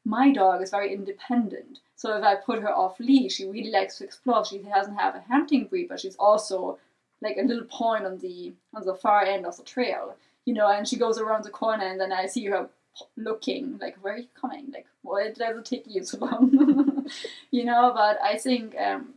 [0.05, 1.79] My dog is very independent.
[1.95, 4.45] So if I put her off leash, she really likes to explore.
[4.45, 6.79] She doesn't have a hunting breed, but she's also
[7.21, 10.71] like a little point on the on the far end of the trail, you know.
[10.71, 12.69] And she goes around the corner, and then I see her
[13.17, 14.71] looking like, "Where are you coming?
[14.73, 17.05] Like, why does it take you so long?"
[17.51, 17.91] you know.
[17.93, 19.13] But I think um,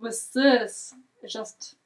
[0.00, 1.76] with this, it's just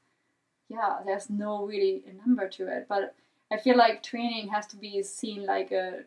[0.68, 2.87] yeah, there's no really a number to it.
[2.88, 3.14] But
[3.50, 6.04] I feel like training has to be seen like a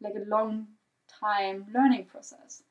[0.00, 0.68] like a long
[1.20, 2.62] time learning process.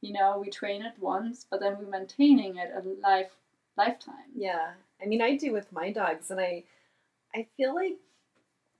[0.00, 3.30] You know, we train it once, but then we're maintaining it a life
[3.76, 4.30] lifetime.
[4.34, 4.72] yeah.
[5.02, 6.64] I mean, I do with my dogs, and I,
[7.34, 7.98] I feel like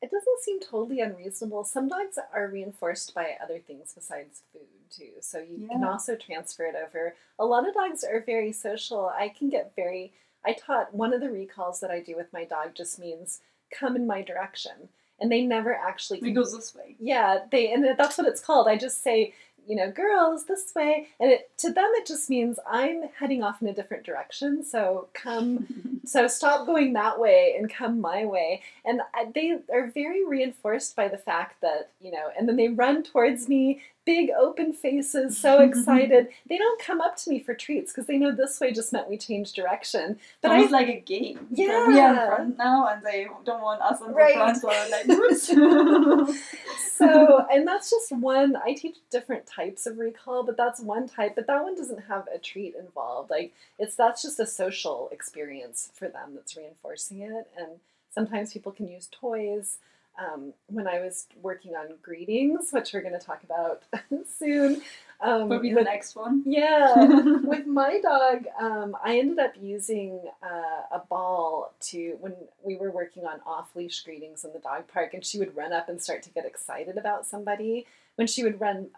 [0.03, 1.65] it doesn't seem totally unreasonable.
[1.65, 6.65] Some dogs are reinforced by other things besides food too, so you can also transfer
[6.65, 7.15] it over.
[7.39, 9.07] A lot of dogs are very social.
[9.09, 10.13] I can get very.
[10.45, 13.97] I taught one of the recalls that I do with my dog just means come
[13.97, 16.21] in my direction, and they never actually.
[16.21, 16.97] We go this way.
[17.01, 18.69] Yeah, they and that's what it's called.
[18.69, 19.35] I just say,
[19.67, 23.61] you know, girls this way, and it, to them it just means I'm heading off
[23.63, 24.65] in a different direction.
[24.65, 25.67] So come,
[26.05, 28.63] so stop going that way and come my way.
[28.85, 32.69] And I- they are very reinforced by the fact that you know, and then they
[32.69, 36.29] run towards me, big open faces, so excited.
[36.49, 39.11] they don't come up to me for treats because they know this way just meant
[39.11, 40.19] we change direction.
[40.41, 41.49] But I Almost like a game.
[41.55, 42.27] So we are in Yeah.
[42.29, 44.33] front now, and they don't want us in the Right.
[44.35, 45.07] front, so like,
[46.97, 51.35] so and that's just one i teach different types of recall but that's one type
[51.35, 55.91] but that one doesn't have a treat involved like it's that's just a social experience
[55.95, 57.69] for them that's reinforcing it and
[58.11, 59.79] sometimes people can use toys
[60.19, 63.83] um, when i was working on greetings which we're going to talk about
[64.39, 64.81] soon
[65.21, 66.43] um, Will be the next one.
[66.45, 66.95] yeah
[67.45, 72.91] with my dog, um, I ended up using uh, a ball to when we were
[72.91, 76.03] working on off leash greetings in the dog park, and she would run up and
[76.03, 77.87] start to get excited about somebody.
[78.17, 78.89] When she would run,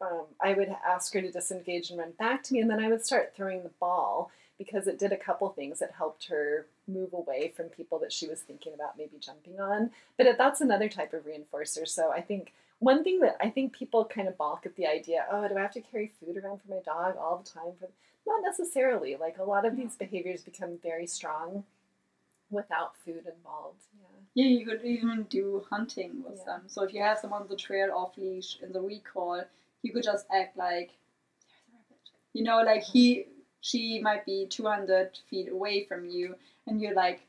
[0.00, 2.88] um, I would ask her to disengage and run back to me, and then I
[2.88, 5.82] would start throwing the ball because it did a couple things.
[5.82, 9.90] It helped her move away from people that she was thinking about maybe jumping on.
[10.16, 11.86] But that's another type of reinforcer.
[11.86, 15.26] So I think one thing that I think people kind of balk at the idea,
[15.30, 17.72] oh, do I have to carry food around for my dog all the time?
[17.78, 17.88] For
[18.26, 19.16] not necessarily.
[19.16, 21.64] Like a lot of these behaviors become very strong
[22.50, 23.82] without food involved.
[23.98, 24.06] Yeah.
[24.34, 26.44] Yeah, you could even do hunting with Yeah.
[26.44, 26.62] them.
[26.66, 29.42] So if you have them on the trail off leash in the recall,
[29.82, 30.90] you could just act like
[31.40, 32.10] there's a rabbit.
[32.34, 33.28] You know, like he
[33.60, 37.26] she might be two hundred feet away from you and you like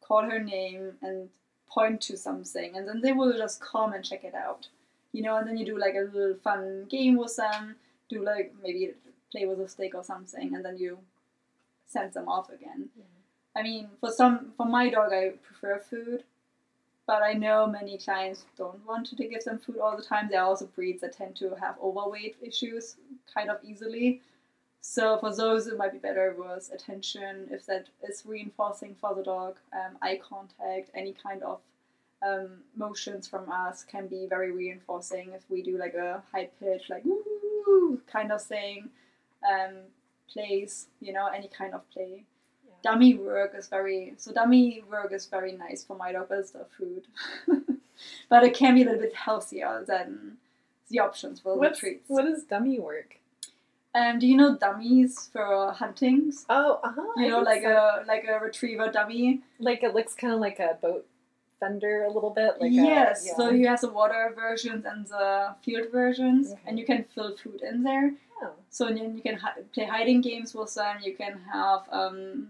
[0.00, 1.28] call her name and
[1.68, 4.68] point to something, and then they will just come and check it out.
[5.12, 7.76] You know, and then you do like a little fun game with them,
[8.08, 8.92] do like maybe
[9.30, 10.98] play with a stick or something, and then you
[11.86, 12.88] send them off again.
[12.96, 13.04] Yeah.
[13.56, 16.24] I mean, for some, for my dog, I prefer food,
[17.06, 20.28] but I know many clients don't want to give them food all the time.
[20.28, 22.96] There are also breeds that tend to have overweight issues
[23.32, 24.20] kind of easily.
[24.86, 29.22] So for those, it might be better with attention if that is reinforcing for the
[29.22, 29.56] dog.
[29.72, 31.60] Um, eye contact, any kind of
[32.22, 35.32] um, motions from us can be very reinforcing.
[35.32, 38.90] If we do like a high pitch, like woo kind of thing,
[39.50, 39.72] um,
[40.28, 42.24] plays, you know, any kind of play.
[42.66, 42.74] Yeah.
[42.82, 46.66] Dummy work is very so dummy work is very nice for my dog, it's the
[46.76, 47.06] food.
[48.28, 50.36] but it can be a little bit healthier than
[50.90, 52.04] the options for the treats.
[52.06, 53.16] what is dummy work?
[53.94, 56.44] Um, do you know dummies for huntings?
[56.48, 57.12] Oh, uh huh.
[57.16, 59.40] You know, like a like a retriever dummy.
[59.60, 61.06] like it looks kind of like a boat
[61.60, 62.60] fender a little bit.
[62.60, 63.22] Like yes.
[63.24, 63.36] A, yeah.
[63.36, 66.60] So you have the water versions and the field versions, Okay.
[66.66, 68.12] and you can fill food in there.
[68.42, 68.50] Oh.
[68.68, 70.96] So then you can hi- play hiding games with them.
[71.02, 72.48] You can have, um,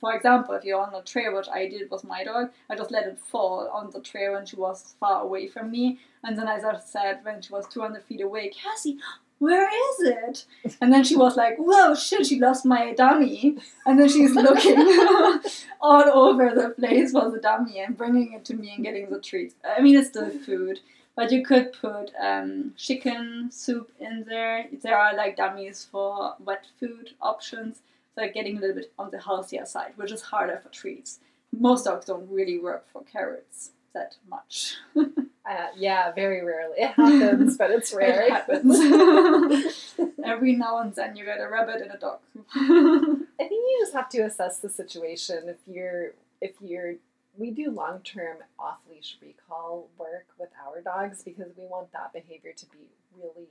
[0.00, 2.90] for example, if you're on a trail, which I did with my dog, I just
[2.90, 6.48] let it fall on the trail when she was far away from me, and then
[6.48, 8.98] as I just said when she was 200 feet away, Cassie.
[9.42, 10.46] Where is it?
[10.80, 12.26] And then she was like, "Whoa, shit!
[12.26, 14.78] She lost my dummy." And then she's looking
[15.80, 19.18] all over the place for the dummy and bringing it to me and getting the
[19.18, 19.56] treats.
[19.64, 20.78] I mean, it's still food,
[21.16, 24.66] but you could put um, chicken soup in there.
[24.80, 27.82] There are like dummies for wet food options.
[28.14, 31.18] So getting a little bit on the healthier side, which is harder for treats.
[31.50, 34.76] Most dogs don't really work for carrots that much.
[35.44, 36.76] Uh, yeah, very rarely.
[36.78, 38.22] It happens, but it's rare.
[38.22, 39.94] It happens.
[40.24, 42.20] Every now and then you get a rabbit and a dog.
[42.54, 45.48] I think you just have to assess the situation.
[45.48, 46.94] If you're, if you're,
[47.36, 52.12] we do long term off leash recall work with our dogs because we want that
[52.12, 52.86] behavior to be
[53.20, 53.48] really,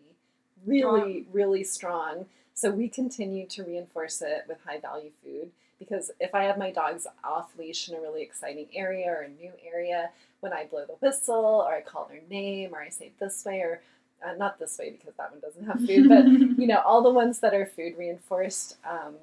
[0.66, 2.28] really, really strong.
[2.54, 6.72] So we continue to reinforce it with high value food because if I have my
[6.72, 10.86] dogs off leash in a really exciting area or a new area, when I blow
[10.86, 13.82] the whistle or I call their name or I say this way or
[14.24, 16.26] uh, not this way because that one doesn't have food, but
[16.62, 19.16] you know all the ones that are food reinforced um,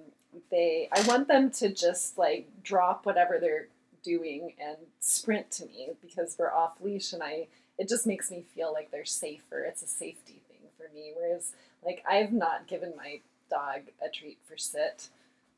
[0.51, 3.69] they i want them to just like drop whatever they're
[4.03, 7.47] doing and sprint to me because we're off leash and i
[7.79, 9.61] it just makes me feel like they're safer.
[9.61, 11.53] It's a safety thing for me whereas
[11.85, 15.09] like i've not given my dog a treat for sit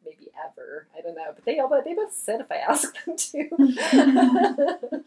[0.04, 2.92] maybe ever i don't know but they all but they both said if i ask
[3.04, 3.48] them to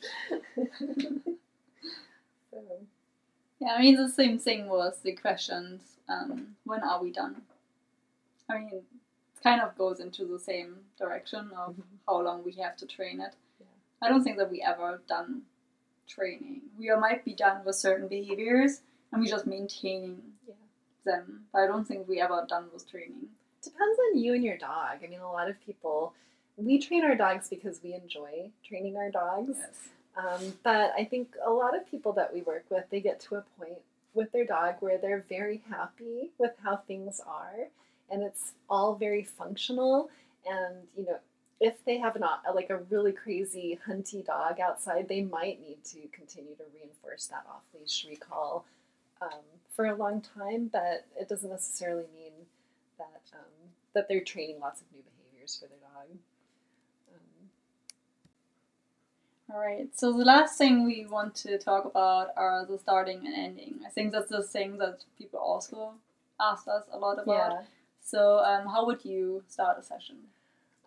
[2.51, 2.59] so,
[3.59, 5.81] Yeah, I mean the same thing was the questions.
[6.09, 7.41] Um, when are we done?
[8.49, 8.83] I mean, it
[9.41, 11.83] kind of goes into the same direction of Mhm.
[12.07, 13.33] how long we have to train it.
[13.59, 13.67] Yeah.
[14.01, 15.43] I don't think that we ever done
[16.07, 16.61] training.
[16.77, 20.55] We might be done with certain behaviors, and we just maintaining Yeah.
[21.05, 21.47] them.
[21.53, 23.29] But I don't think we ever done with training.
[23.63, 24.97] Depends on you and your dog.
[25.03, 26.13] I mean, a lot of people,
[26.57, 29.57] we train our dogs because we enjoy training our dogs.
[29.57, 29.79] Yes.
[30.15, 33.35] Um, but I think a lot of people that we work with, they get to
[33.35, 33.79] a point
[34.13, 37.67] with their dog where they're very happy with how things are,
[38.11, 40.09] and it's all very functional.
[40.45, 41.17] And you know,
[41.59, 46.07] if they have not like a really crazy hunty dog outside, they might need to
[46.11, 48.65] continue to reinforce that off leash recall
[49.21, 49.39] um,
[49.75, 50.69] for a long time.
[50.71, 52.33] But it doesn't necessarily mean
[53.13, 56.07] that um, that they're training lots of new behaviors for their dog.
[57.13, 57.49] Um,
[59.53, 59.87] All right.
[59.97, 63.79] So the last thing we want to talk about are the starting and ending.
[63.85, 65.93] I think that's the thing that people also
[66.39, 67.51] ask us a lot about.
[67.51, 67.61] yeah.
[68.05, 70.17] So, um, how would you start a session?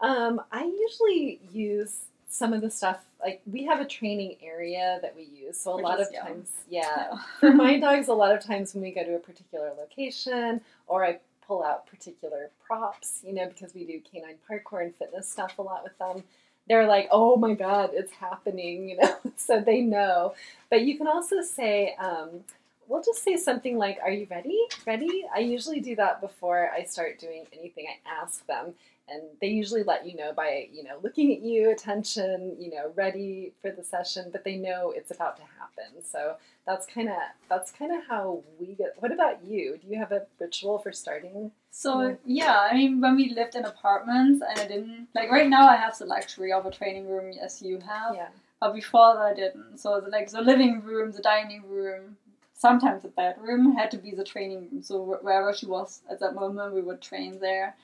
[0.03, 5.17] Um, I usually use some of the stuff like we have a training area that
[5.17, 5.57] we use.
[5.59, 6.27] So a Which lot of yum.
[6.27, 6.83] times, yeah.
[7.13, 7.19] Yeah.
[7.41, 11.05] For my dogs, a lot of times when we go to a particular location or
[11.07, 15.59] I pull out particular props, you know, because we do canine parkour and fitness stuff
[15.59, 16.25] a lot with them.
[16.69, 20.35] They're like, oh my god, it's happening, you know, so they know.
[20.71, 22.41] But you can also say, um,
[22.89, 24.59] we'll just say something like, Are you ready?
[24.87, 25.25] Ready?
[25.35, 27.87] I usually do that before I start doing anything.
[27.89, 28.75] I ask them,
[29.09, 32.93] and they usually let you know by, you know, looking at you, attention, you know,
[32.95, 36.03] ready for the session, but they know it's about to happen.
[36.03, 36.37] So
[36.67, 37.17] that's kind of
[37.49, 38.95] that's kind of how we get.
[38.99, 39.79] What about you?
[39.81, 41.53] Do you have a ritual for starting?
[41.71, 45.69] So yeah, I mean, when we lived in apartments and I didn't like right now,
[45.69, 48.29] I have the luxury of a training room as you have, Yeah.
[48.61, 49.79] but before that I didn't.
[49.79, 52.17] So the, like the living room, the dining room,
[52.55, 54.83] sometimes the bedroom had to be the training room.
[54.83, 57.77] So wherever she was at that moment, we would train there.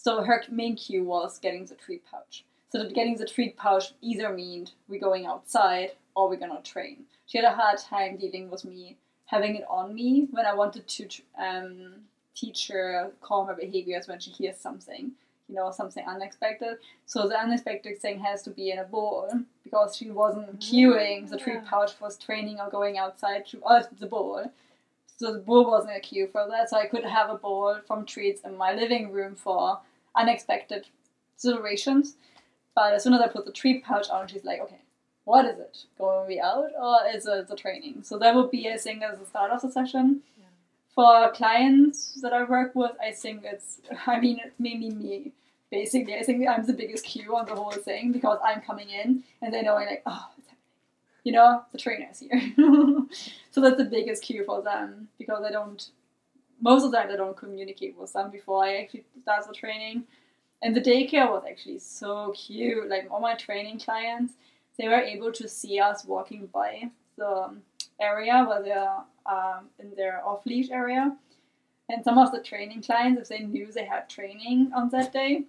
[0.00, 2.44] So her main cue was getting the treat pouch.
[2.70, 6.98] So that getting the treat pouch either meant we're going outside or we're gonna train.
[7.26, 8.96] She had a hard time dealing with me
[9.26, 11.94] having it on me when I wanted to um,
[12.34, 15.10] teach her calmer behaviors when she hears something,
[15.48, 16.76] you know, something unexpected.
[17.06, 19.28] So the unexpected thing has to be in a bowl
[19.64, 24.06] because she wasn't cueing the treat pouch was training or going outside to uh, the
[24.06, 24.44] bowl.
[25.16, 26.70] So the bowl wasn't a cue for that.
[26.70, 29.80] So I could have a bowl from treats in my living room for
[30.18, 30.86] unexpected
[31.36, 32.16] situations.
[32.74, 34.80] But as soon as I put the treat pouch on, she's like, okay,
[35.24, 35.84] what is it?
[35.98, 38.02] Going we out or is it the training?
[38.02, 40.22] So that would be, I think, as the start of the session.
[40.38, 40.44] Yeah.
[40.94, 45.32] For clients that I work with, I think it's, I mean, it's mainly me.
[45.70, 49.22] Basically, I think I'm the biggest cue on the whole thing because I'm coming in
[49.42, 50.28] and they know I'm like, oh.
[51.24, 52.40] You know, the trainer's here.
[53.50, 55.86] so that's the biggest cue for them because I don't,
[56.60, 60.04] most of the time I don't communicate with them before I actually start the training.
[60.62, 62.88] And the daycare was actually so cute.
[62.88, 64.34] Like all my training clients,
[64.78, 67.50] they were able to see us walking by the
[68.00, 68.96] area where they're
[69.26, 71.16] um, in their off leash area.
[71.88, 75.44] And some of the training clients, if they knew they had training on that day,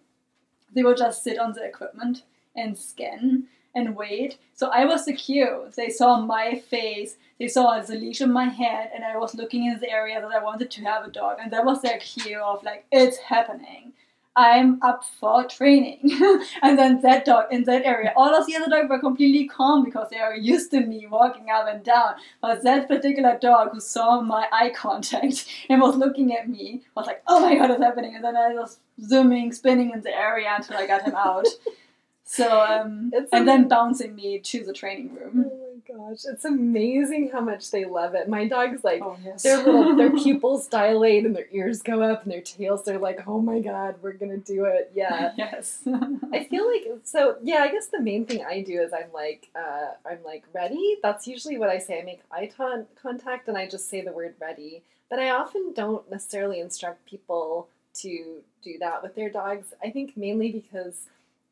[0.74, 2.24] they would just sit on the equipment
[2.56, 4.38] and scan and wait.
[4.54, 5.72] So I was the cue.
[5.76, 9.66] They saw my face, they saw the leash in my hand, and I was looking
[9.66, 11.38] in the area that I wanted to have a dog.
[11.42, 13.94] And that was their cue of like, it's happening.
[14.36, 16.00] I'm up for training.
[16.62, 19.84] and then that dog in that area, all of the other dogs were completely calm
[19.84, 22.16] because they are used to me walking up and down.
[22.42, 27.08] But that particular dog who saw my eye contact and was looking at me was
[27.08, 28.16] like, oh my god, it's happening.
[28.16, 31.48] And then I was zooming, spinning in the area until I got him out.
[32.32, 35.46] So, um, It's and then bouncing me to the training room.
[35.52, 38.30] Oh my gosh, it's amazing how much they love it.
[38.30, 39.42] My dog's like, Oh, yes.
[39.42, 43.28] their little their pupils dilate and their ears go up and their tails they're like,
[43.28, 44.92] oh my god, we're gonna do it.
[44.94, 45.32] Yeah.
[45.38, 45.80] yes.
[46.32, 49.50] I feel like so yeah, I guess the main thing I do is I'm like
[49.56, 50.98] uh, I'm like ready.
[51.02, 52.00] That's usually what I say.
[52.00, 54.84] I make eye con- contact and I just say the word ready.
[55.10, 57.70] But I often don't necessarily instruct people
[58.02, 59.74] to do that with their dogs.
[59.84, 61.08] I think mainly because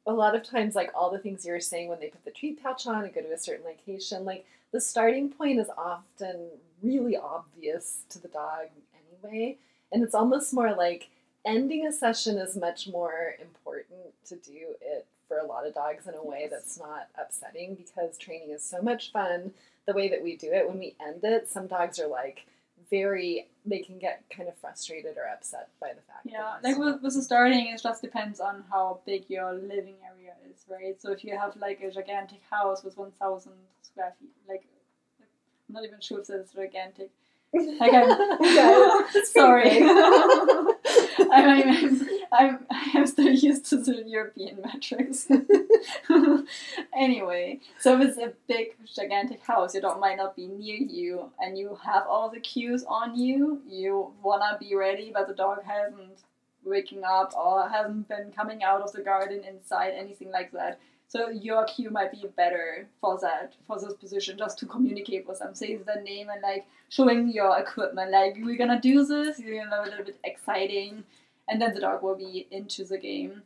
[0.07, 2.31] a lot of times like all the things you were saying when they put the
[2.31, 6.47] treat pouch on and go to a certain location, like the starting point is often
[6.81, 8.67] really obvious to the dog
[9.23, 9.57] anyway.
[9.91, 11.09] And it's almost more like
[11.45, 16.07] ending a session is much more important to do it for a lot of dogs
[16.07, 16.51] in a way Yes.
[16.51, 19.53] that's not upsetting because training is so much fun.
[19.85, 22.45] The way that we do it, when we end it, some dogs are like
[22.89, 26.25] very, they can get kind of frustrated or upset by the fact.
[26.25, 29.95] Yeah, that like with, with the starting, it just depends on how big your living
[30.05, 30.99] area is, right?
[31.01, 34.65] So if you have like a gigantic house with 1,000 square feet, like,
[35.69, 37.11] I'm not even sure if that's gigantic.
[37.53, 39.79] Like I'm, sorry.
[41.37, 45.27] I'm, I'm, I'm, I'm still used to the European metrics.
[46.97, 51.31] anyway, so if it's a big, gigantic house, your dog might not be near you,
[51.39, 53.61] and you have all the cues on you.
[53.67, 56.19] You wanna be ready, but the dog hasn't
[56.63, 60.79] waking up or hasn't been coming out of the garden inside, anything like that.
[61.09, 65.39] So your cue might be better for that, for this position, just to communicate with
[65.39, 69.63] them, say the name and like showing your equipment, like we're gonna do this, you're
[69.63, 71.05] gonna have a little bit exciting,
[71.47, 73.43] and then the dog will be into the game.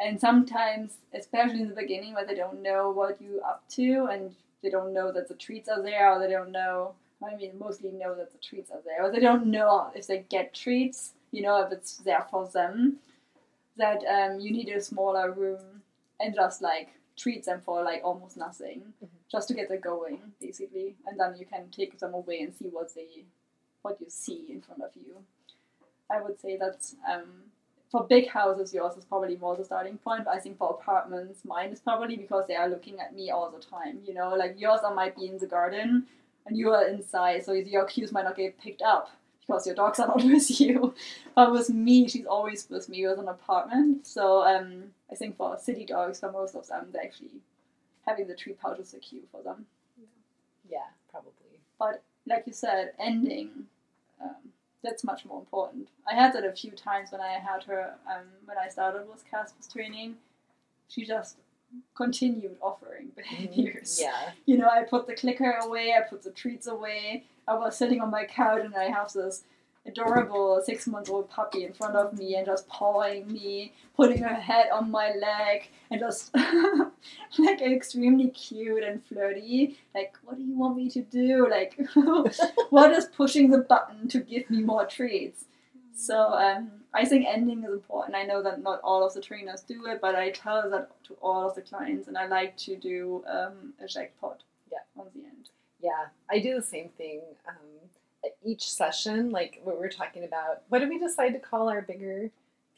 [0.00, 4.34] And sometimes, especially in the beginning, where they don't know what you're up to and
[4.62, 6.94] they don't know that the treats are there, or they don't know.
[7.24, 10.24] I mean, mostly know that the treats are there, or they don't know if they
[10.28, 11.12] get treats.
[11.30, 12.98] You know, if it's there for them.
[13.76, 15.82] That um, you need a smaller room
[16.20, 19.08] and just like treat them for like almost nothing, Mhm.
[19.30, 22.66] just to get them going, basically, and then you can take them away and see
[22.68, 23.24] what they,
[23.82, 25.24] what you see in front of you.
[26.12, 27.24] I would say that's um,
[27.90, 30.24] for big houses, yours is probably more the starting point.
[30.24, 33.50] But I think for apartments, mine is probably because they are looking at me all
[33.50, 34.00] the time.
[34.06, 36.06] You know, like yours are might be in the garden
[36.46, 39.10] and you are inside, so your cues might not get picked up
[39.46, 40.94] because your dogs are not with you.
[41.34, 44.06] But with me, she's always with me with an apartment.
[44.06, 47.40] So um, I think for city dogs, for most of them, they're actually
[48.06, 49.66] having the treat pouch is a cue for them.
[50.68, 51.60] yeah, probably.
[51.78, 53.50] But like you said, ending,
[54.22, 54.51] um,
[54.82, 55.88] that's much more important.
[56.10, 59.24] I had that a few times when I had her, um, when I started with
[59.30, 60.16] Casper's training.
[60.88, 61.36] She just
[61.96, 63.98] continued offering behaviors.
[64.00, 64.30] Yeah.
[64.46, 67.24] You know, I put the clicker away, I put the treats away.
[67.46, 69.44] I was sitting on my couch and I have this
[69.86, 74.34] adorable six month old puppy in front of me and just pawing me, putting her
[74.34, 76.34] head on my leg, and just
[77.38, 79.78] like extremely cute and flirty.
[79.94, 81.48] Like, what do you want me to do?
[81.50, 81.78] Like,
[82.70, 85.44] what is pushing the button to give me more treats?
[85.94, 88.16] So um, I think ending is important.
[88.16, 91.14] I know that not all of the trainers do it, but I tell that to
[91.20, 94.42] all of the clients, and I like to do um, a jackpot.
[94.70, 94.78] Yeah.
[94.96, 95.50] On the end.
[95.80, 97.20] Yeah, I do the same thing.
[97.46, 97.81] Um,
[98.44, 102.30] each session, like what we're talking about, what did we decide to call our bigger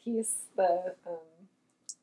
[0.03, 0.35] piece?
[0.55, 1.17] The um,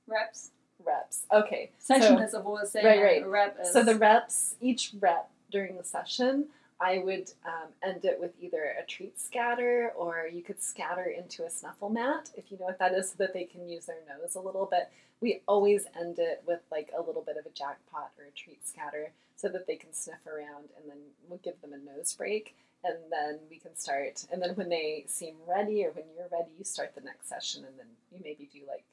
[0.07, 0.51] reps.
[0.85, 1.23] Reps.
[1.33, 1.71] Okay.
[1.79, 2.85] Session so, is a whole thing.
[2.85, 3.27] Right, right.
[3.27, 6.47] Rep is, so the reps, each rep during the session,
[6.81, 11.45] I would um, end it with either a treat scatter or you could scatter into
[11.45, 13.99] a snuffle mat, if you know what that is, so that they can use their
[14.09, 14.91] nose a little bit.
[15.21, 18.67] We always end it with like a little bit of a jackpot or a treat
[18.67, 22.57] scatter so that they can sniff around and then we'll give them a nose break
[22.85, 24.27] and then we can start.
[24.31, 27.65] And then when they seem ready or when you're ready, you start the next session
[27.65, 28.85] and then you maybe do like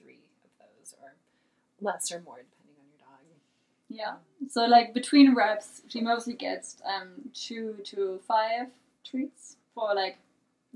[0.00, 1.12] three of those or
[1.80, 3.24] less or more depending on your dog.
[3.88, 4.48] Yeah.
[4.50, 8.68] So like between reps, she mostly gets um, two to five
[9.04, 10.18] treats for like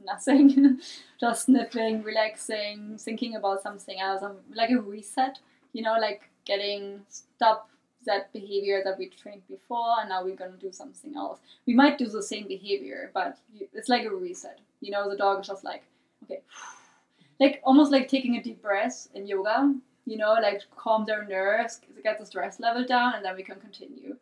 [0.02, 0.80] nothing,
[1.20, 5.38] just sniffing, relaxing, thinking about something else, um, like a reset.
[5.72, 7.68] You know, like getting stop
[8.06, 11.40] that behavior that we trained before, and now we're gonna do something else.
[11.66, 13.38] We might do the same behavior, but
[13.72, 14.58] it's like a reset.
[14.80, 15.82] You know, the dog is just like,
[16.24, 16.42] okay,
[17.40, 19.74] like almost like taking a deep breath in yoga
[20.06, 23.60] you know, like calm their nerves, get the stress level down, and then we can
[23.60, 24.16] continue.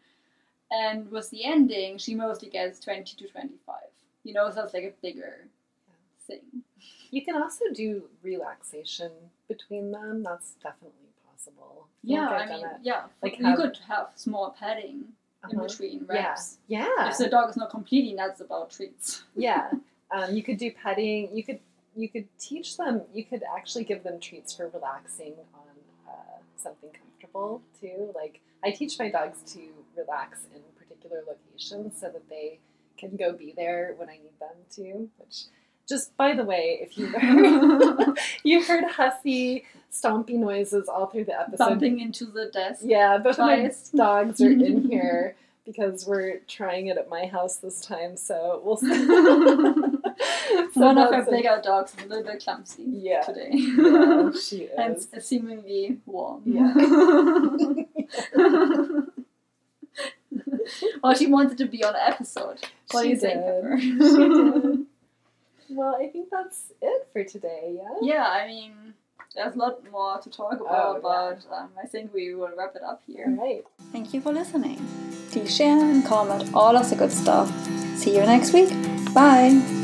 [0.70, 3.76] And with the ending, she mostly gets 20 to 25.
[4.24, 5.46] You know, so it's like a bigger
[6.26, 6.62] thing.
[7.10, 9.10] You can also do relaxation
[9.48, 10.22] between them.
[10.22, 10.99] That's definitely
[11.40, 11.88] possible.
[12.02, 13.02] Yeah, I mean, yeah.
[13.22, 15.04] Like you have, could have small padding
[15.42, 15.52] uh-huh.
[15.52, 16.58] in between reps.
[16.66, 16.86] Yeah.
[16.98, 17.10] yeah.
[17.10, 19.22] If the dog is not completely nuts about treats.
[19.36, 19.70] Yeah.
[20.12, 21.30] Um, you could do petting.
[21.32, 21.60] You could
[21.94, 23.02] you could teach them.
[23.14, 25.70] You could actually give them treats for relaxing on
[26.08, 28.10] uh, something comfortable too.
[28.14, 29.60] Like I teach my dogs to
[29.96, 32.58] relax in particular locations so that they
[32.98, 35.08] can go be there when I need them to.
[35.18, 35.44] Which,
[35.88, 41.38] just by the way, if you heard you heard huffy, stompy noises all through the
[41.38, 42.80] episode, bumping into the desk.
[42.84, 43.90] Yeah, both twice.
[43.92, 48.16] my dogs are in here because we're trying it at my house this time.
[48.16, 48.88] So we'll see.
[48.88, 50.00] so
[50.74, 53.22] One of our bigger dogs is a little bit clumsy yeah.
[53.22, 53.50] today.
[53.52, 55.08] Yeah, she is.
[55.12, 56.42] and seemingly warm.
[56.44, 56.74] Yeah.
[61.02, 62.58] well, she wanted to be on an episode.
[62.90, 63.78] What she do you think, Pepper?
[63.80, 64.86] she did.
[65.72, 67.98] Well, I think that's it for today, yeah?
[68.02, 68.89] Yeah, I mean,
[69.34, 72.74] there's a lot more to talk about, oh, but um, I think we will wrap
[72.74, 73.26] it up here.
[73.26, 73.64] All right.
[73.92, 74.84] Thank you for listening.
[75.30, 77.48] Please share and comment all of the good stuff.
[77.96, 78.70] See you next week.
[79.14, 79.79] Bye.